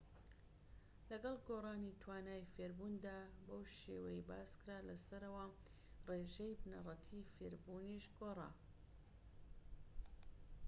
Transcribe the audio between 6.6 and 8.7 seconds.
بنەڕەتیی فێربوونیش گۆڕاوە